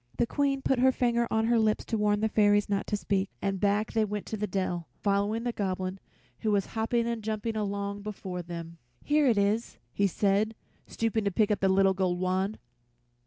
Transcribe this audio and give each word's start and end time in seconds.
The 0.17 0.25
Queen 0.25 0.63
put 0.63 0.79
her 0.79 0.91
finger 0.91 1.27
on 1.29 1.45
her 1.45 1.59
lips 1.59 1.85
to 1.85 1.95
warn 1.99 2.21
the 2.21 2.27
fairies 2.27 2.67
not 2.67 2.87
to 2.87 2.97
speak, 2.97 3.29
and 3.39 3.59
back 3.59 3.93
they 3.93 4.03
went 4.03 4.25
to 4.25 4.35
the 4.35 4.47
dell, 4.47 4.87
following 4.95 5.43
the 5.43 5.51
Goblin, 5.51 5.99
who 6.39 6.49
was 6.49 6.65
hopping 6.73 7.05
and 7.05 7.21
jumping 7.23 7.55
along 7.55 8.01
before 8.01 8.41
them. 8.41 8.79
"Here 9.03 9.27
it 9.27 9.37
is," 9.37 9.77
he 9.93 10.07
said, 10.07 10.55
stooping 10.87 11.23
to 11.25 11.31
pick 11.31 11.51
up 11.51 11.61
a 11.63 11.67
little 11.67 11.93
gold 11.93 12.19
wand. 12.19 12.57